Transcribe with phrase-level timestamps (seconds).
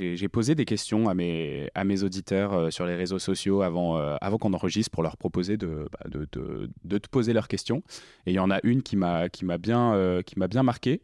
[0.00, 4.38] j'ai posé des questions à mes, auditeurs euh, sur les réseaux sociaux avant, euh, avant
[4.38, 7.82] qu'on enregistre pour leur proposer de, bah, de, te poser leurs questions.
[8.26, 9.28] Et il y en a une qui m'a
[9.58, 11.02] bien, euh, bien marqué,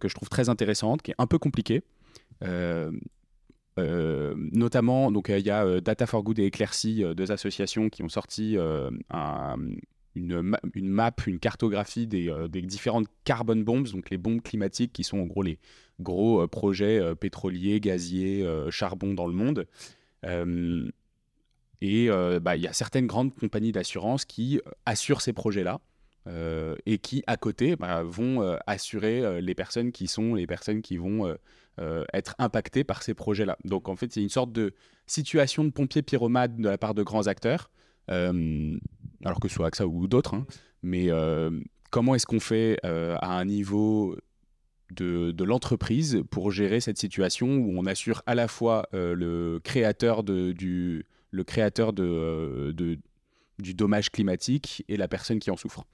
[0.00, 1.82] que je trouve très intéressante, qui est un peu compliquée.
[4.52, 8.56] notamment, donc il y a Data for Good et Eclaircy, deux associations qui ont sorti
[9.10, 9.56] un,
[10.18, 15.18] une, map, une cartographie des, des, différentes carbon bombs, donc les bombes climatiques qui sont
[15.18, 15.58] en gros les,
[16.00, 19.66] gros euh, projets euh, pétroliers, gaziers, euh, charbon dans le monde.
[21.80, 22.08] et
[22.40, 25.80] bah, il y a certaines grandes compagnies d'assurance qui assurent ces projets-là.
[26.86, 31.34] et qui à côté bah, vont assurer les personnes qui sont les personnes qui vont
[32.12, 33.56] être impactées par ces projets-là.
[33.64, 34.74] Donc en fait, c'est une sorte de
[35.06, 37.70] situation de pompier pyromade de la part de grands acteurs,
[38.08, 40.34] alors que ce soit AXA ou d'autres.
[40.34, 40.46] Hein.
[40.82, 41.08] mais
[41.90, 44.16] comment est-ce qu'on fait à un niveau
[44.90, 50.22] de, l'entreprise pour gérer cette situation où on assure à la fois euh, le créateur,
[50.22, 52.98] du, le créateur euh, de,
[53.58, 55.84] du dommage climatique et la personne qui en souffre?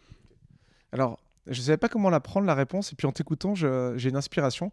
[0.92, 4.08] Alors, je ne savais pas comment la prendre, la réponse, et puis en t'écoutant, j'ai
[4.08, 4.72] une inspiration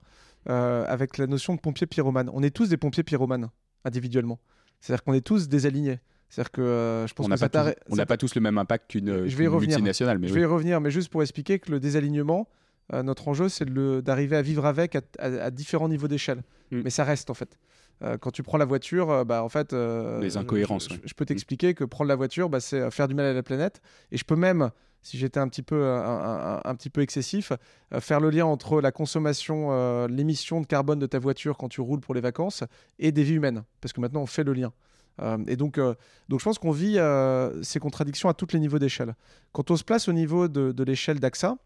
[0.49, 2.29] euh, avec la notion de pompier pyromane.
[2.33, 3.49] On est tous des pompiers pyromanes,
[3.83, 4.39] individuellement.
[4.79, 5.99] C'est-à-dire qu'on est tous désalignés.
[6.31, 10.17] C'est-à-dire que je pense on n'a pas, tous, pas tous le même impact qu'une multinationale.
[10.17, 12.47] Mais je vais y revenir, mais juste pour expliquer que le désalignement,
[12.93, 16.43] euh, notre enjeu, c'est d'arriver à vivre avec à, différents niveaux d'échelle.
[16.71, 16.81] Mm.
[16.85, 17.59] Mais ça reste en fait.
[18.01, 20.87] Euh, quand tu prends la voiture, euh, bah, en fait, les incohérences.
[21.03, 23.81] Je, peux t'expliquer que prendre la voiture, bah, c'est faire du mal à la planète.
[24.13, 24.71] Et je peux même,
[25.01, 27.51] si j'étais un petit peu un, petit peu excessif,
[27.99, 31.99] faire le lien entre la consommation, l'émission de carbone de ta voiture quand tu roules
[31.99, 32.63] pour les vacances
[32.99, 34.71] et des vies humaines, parce que maintenant on fait le lien.
[35.47, 35.79] Et donc,
[36.29, 36.97] donc je pense qu'on vit
[37.61, 39.15] ces contradictions à tous les niveaux d'échelle.
[39.51, 41.57] Quand on se place au niveau de, l'échelle d'AXA,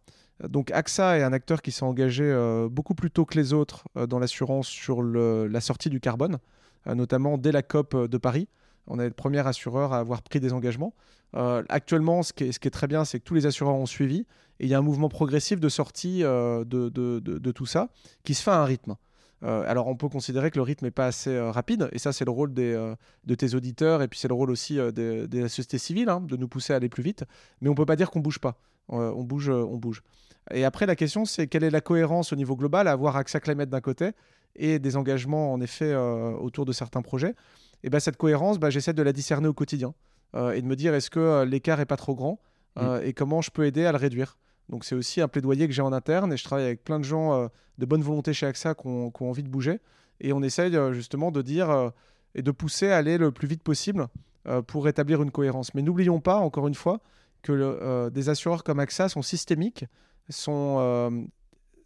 [0.43, 3.85] donc AXA est un acteur qui s'est engagé euh, beaucoup plus tôt que les autres
[3.95, 6.39] euh, dans l'assurance sur la sortie du carbone,
[6.87, 8.47] euh, notamment dès la COP de Paris.
[8.87, 10.93] On est le premier assureur à avoir pris des engagements.
[11.33, 14.25] actuellement, ce qui, est, très bien, c'est que tous les assureurs ont suivi
[14.59, 17.89] et il y a un mouvement progressif de sortie de, tout ça
[18.23, 18.95] qui se fait à un rythme.
[19.41, 22.31] Alors on peut considérer que le rythme n'est pas assez rapide, et ça c'est le
[22.31, 26.21] rôle de tes auditeurs, et puis c'est le rôle aussi des, des, sociétés civiles, hein,
[26.21, 27.25] de nous pousser à aller plus vite,
[27.61, 28.55] mais on ne peut pas dire qu'on bouge pas.
[28.89, 30.01] on bouge, on bouge.
[30.51, 33.39] Et après, la question, c'est quelle est la cohérence au niveau global à avoir AXA
[33.39, 34.11] Climate d'un côté
[34.55, 37.35] et des engagements, en effet, euh, autour de certains projets.
[37.83, 39.93] Et ben, cette cohérence, bah, j'essaie de la discerner au quotidien
[40.35, 42.39] euh, et de me dire est-ce que euh, l'écart est pas trop grand
[42.75, 42.99] mm.
[43.03, 44.37] et comment je peux aider à le réduire?
[44.69, 47.05] Donc, c'est aussi un plaidoyer que j'ai en interne et je travaille avec plein de
[47.05, 49.79] gens de bonne volonté chez AXA qui ont, envie de bouger.
[50.21, 51.91] Et on essaye justement de dire
[52.33, 54.07] et de pousser à aller le plus vite possible
[54.67, 55.73] pour rétablir une cohérence.
[55.75, 56.99] Mais n'oublions pas, encore une fois,
[57.43, 59.85] que des assureurs comme AXA sont systémiques
[60.49, 61.23] euh,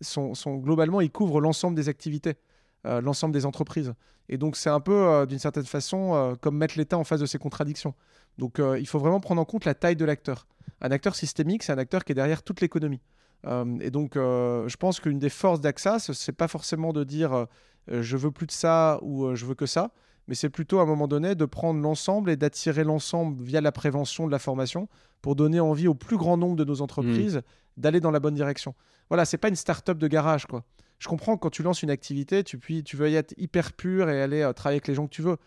[0.01, 2.37] sont, globalement, ils couvrent l'ensemble des activités,
[2.85, 3.93] euh, l'ensemble des entreprises.
[4.29, 7.25] Et donc, c'est un peu, euh, d'une certaine façon, comme mettre l'État en face de
[7.25, 7.93] ses contradictions.
[8.37, 10.47] Donc, il faut vraiment prendre en compte la taille de l'acteur.
[10.81, 13.01] Un acteur systémique, c'est un acteur qui est derrière toute l'économie.
[13.45, 17.47] et donc, je pense qu'une des forces d'AXA, c'est pas forcément de dire
[17.87, 19.91] je veux plus de ça ou je veux que ça,
[20.29, 23.71] mais c'est plutôt à un moment donné de prendre l'ensemble et d'attirer l'ensemble via la
[23.71, 24.87] prévention de la formation
[25.21, 27.41] pour donner envie au plus grand nombre de nos entreprises mmh.
[27.77, 28.75] d'aller dans la bonne direction.
[29.09, 30.63] Voilà, c'est pas une start-up de garage, quoi.
[30.99, 33.73] Je comprends que quand tu lances une activité, tu, puis, tu veux y être hyper
[33.73, 35.37] pur et aller euh, travailler avec les gens que tu veux.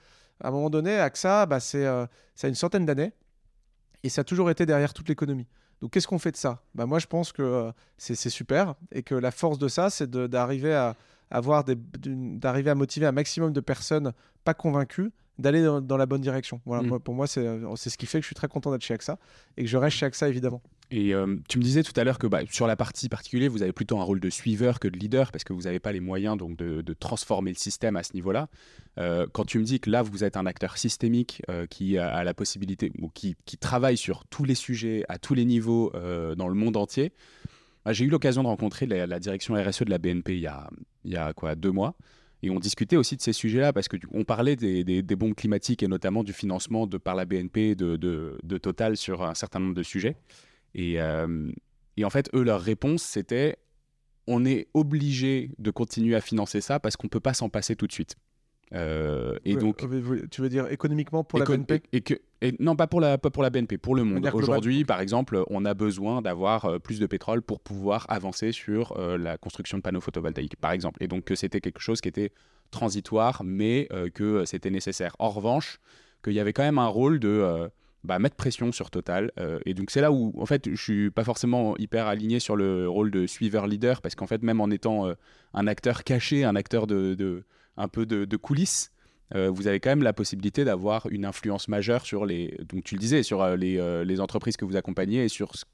[0.41, 3.13] À un moment donné, AXA, bah, c'est euh, ça a une centaine d'années
[4.03, 5.47] et ça a toujours été derrière toute l'économie.
[5.81, 6.63] Donc qu'est-ce qu'on fait de ça?
[6.75, 10.09] Bah, Moi, je pense que euh, c'est super et que la force de ça, c'est
[10.11, 10.97] d'arriver à,
[11.31, 14.13] avoir d'arriver à motiver un maximum de personnes
[14.45, 16.61] pas convaincues d'aller dans, la bonne direction.
[16.67, 17.01] Voilà, mm.
[17.01, 19.19] pour moi, c'est ce qui fait que je suis très content d'être chez AXA
[19.57, 20.63] et que je reste chez AXA, évidemment.
[20.95, 23.63] Et euh, tu me disais tout à l'heure que bah, sur la partie particulière, vous
[23.63, 26.01] avez plutôt un rôle de suiveur que de leader parce que vous n'avez pas les
[26.01, 28.49] moyens donc, de, transformer le système à ce niveau-là.
[28.99, 32.23] Euh, quand tu me dis que là, vous êtes un acteur systémique euh, qui a,
[32.23, 35.93] la possibilité ou qui, travaille sur tous les sujets, à tous les niveaux
[36.37, 37.13] dans le monde entier,
[37.87, 40.69] bah, j'ai eu l'occasion de rencontrer la, direction RSE de la BNP il y a,
[41.05, 41.97] il y a quoi, deux mois.
[42.43, 45.89] Et on discutait aussi de ces sujets-là parce qu'on parlait des, des, bombes climatiques et
[45.89, 50.17] notamment du financement de, par la BNP de, Total sur un certain nombre de sujets.
[50.75, 51.51] Et, euh,
[51.97, 53.57] et en fait, eux, leur réponse, c'était
[54.27, 57.77] on est obligé de continuer à financer ça parce qu'on ne peut pas s'en passer
[57.77, 58.17] tout de suite.
[58.75, 59.85] Euh, et donc,
[60.31, 62.15] tu veux dire économiquement pour la BNP et, que,
[62.59, 64.29] Non, pas pour, la, pas pour la BNP, pour le monde.
[64.33, 68.97] Aujourd'hui, par exemple, on a besoin d'avoir euh, plus de pétrole pour pouvoir avancer sur
[68.97, 71.03] euh, la construction de panneaux photovoltaïques, par exemple.
[71.03, 72.33] Et donc que c'était quelque chose qui était
[72.71, 75.15] transitoire, mais que c'était nécessaire.
[75.19, 75.79] En revanche,
[76.25, 77.69] qu'il y avait quand même un rôle de...
[78.05, 79.31] Bah, mettre pression sur Total.
[79.65, 82.89] et donc c'est là où, en fait, je suis pas forcément hyper aligné sur le
[82.89, 85.07] rôle de suiveur leader, parce qu'en fait, même en étant
[85.55, 87.45] un acteur caché, un acteur de,
[87.77, 88.91] un peu de, coulisses,
[89.33, 93.01] vous avez quand même la possibilité d'avoir une influence majeure sur les, donc tu le
[93.01, 95.65] disais, sur les, les entreprises que vous accompagnez et sur ce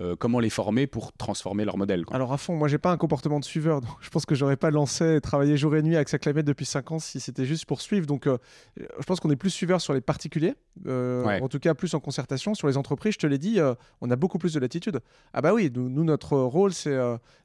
[0.00, 2.04] euh, comment les former pour transformer leur modèle.
[2.12, 4.56] Alors à fond, moi j'ai pas un comportement de suiveur, donc je pense que j'aurais
[4.56, 7.66] pas lancé et travaillé jour et nuit avec sa depuis 5 ans si c'était juste
[7.66, 8.06] pour suivre.
[8.06, 8.38] Donc euh,
[8.76, 10.54] je pense qu'on est plus suiveur sur les particuliers,
[10.86, 12.54] euh, en tout cas plus en concertation.
[12.54, 13.58] Sur les entreprises, je te l'ai dit,
[14.00, 15.00] on a beaucoup plus de latitude.
[15.32, 16.96] Ah bah oui, nous, notre rôle c'est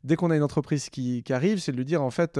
[0.03, 2.39] dès qu'on a une entreprise qui, arrive, c'est de lui dire en fait,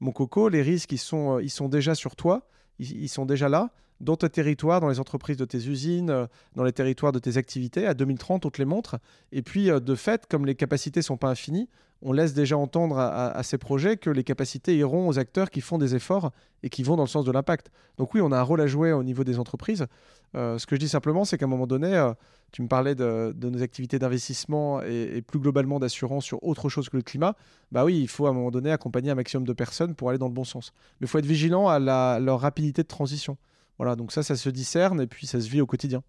[0.00, 2.48] mon coco, les risques ils sont, ils sont déjà sur toi,
[2.78, 3.70] ils sont déjà là
[4.00, 7.36] dans tes territoires, dans les entreprises de tes usines, euh, dans les territoires de tes
[7.36, 7.86] activités.
[7.86, 8.98] À 2030, on te les montre.
[9.32, 11.68] Et puis, euh, de fait, comme les capacités ne sont pas infinies,
[12.02, 15.78] on laisse déjà entendre à, ces projets que les capacités iront aux acteurs qui font
[15.78, 16.32] des efforts
[16.62, 17.70] et qui vont dans le sens de l'impact.
[17.96, 19.86] Donc oui, on a un rôle à jouer au niveau des entreprises.
[20.34, 22.12] Euh, ce que je dis simplement, c'est qu'à un moment donné,
[22.52, 26.98] tu me parlais de, nos activités d'investissement et, plus globalement d'assurance sur autre chose que
[26.98, 27.36] le climat.
[27.72, 30.18] Bah oui, il faut à un moment donné accompagner un maximum de personnes pour aller
[30.18, 30.74] dans le bon sens.
[31.00, 33.38] Mais il faut être vigilant à leur rapidité de transition.
[33.78, 36.02] Voilà, donc ça, ça se discerne et puis ça se vit au quotidien.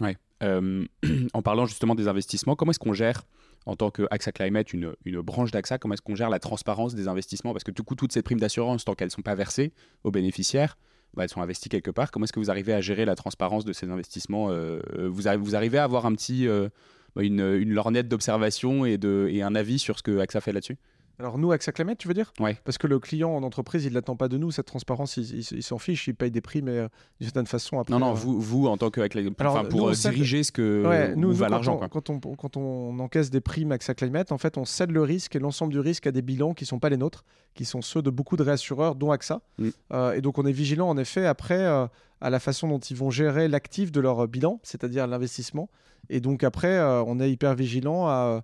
[0.00, 0.16] Ouais.
[0.42, 0.84] Euh,
[1.32, 3.24] en parlant justement des investissements, comment est-ce qu'on gère
[3.64, 6.94] en tant que AXA Climate, une, une branche d'AXA, comment est-ce qu'on gère la transparence
[6.94, 7.52] des investissements?
[7.52, 10.10] Parce que du coup, toutes ces primes d'assurance, tant qu'elles ne sont pas versées aux
[10.10, 10.76] bénéficiaires,
[11.14, 12.10] bah, elles sont investies quelque part.
[12.10, 15.44] Comment est-ce que vous arrivez à gérer la transparence de ces investissements euh, vous, arrivez,
[15.44, 16.68] vous arrivez à avoir un petit, euh,
[17.14, 20.78] bah, une, une, lorgnette d'observation et, et un avis sur ce que AXA fait là-dessus?
[21.18, 22.32] Alors nous, avec Climate, tu veux dire?
[22.40, 22.52] Oui.
[22.64, 25.62] Parce que le client en entreprise, il ne l'attend pas de nous, cette transparence, il,
[25.62, 26.88] s'en fiche, il paye des prix, mais euh,
[27.20, 27.78] d'une certaine façon...
[27.78, 29.00] Après, non, non, euh, vous, vous en tant que...
[29.40, 31.78] Enfin, pour euh, diriger ce que ouais, nous, va l'argent.
[31.90, 35.36] Quand, on, quand on encaisse des primes avec Climate, en fait, on cède le risque
[35.36, 37.24] et l'ensemble du risque à des bilans qui ne sont pas les nôtres,
[37.54, 39.42] qui sont ceux de beaucoup de réassureurs, dont AXA.
[39.58, 39.68] Mm.
[40.14, 41.88] et donc on est vigilant, en effet, après,
[42.22, 45.68] à la façon dont ils vont gérer l'actif de leur bilan, c'est-à-dire l'investissement.
[46.08, 48.42] Et donc après, on est hyper vigilant à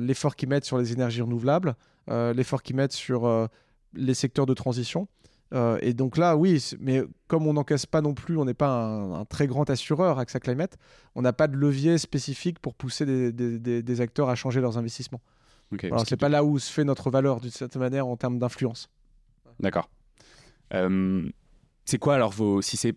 [0.00, 1.74] l'effort qu'ils mettent sur les énergies renouvelables,
[2.10, 3.46] euh, l'effort qu'ils mettent sur euh,
[3.94, 5.08] les secteurs de transition.
[5.54, 8.70] Euh, et donc là, oui, mais comme on n'encaisse pas non plus, on n'est pas
[8.70, 10.78] un, très grand assureur AXA Climate,
[11.14, 15.20] on n'a pas de levier spécifique pour pousser des, acteurs à changer leurs investissements.
[15.72, 18.38] Okay, Alors, c'est pas là où se fait notre valeur d'une certaine manière en termes
[18.38, 18.88] d'influence.
[19.60, 19.88] D'accord.
[20.70, 22.94] c'est quoi alors vos, si c'est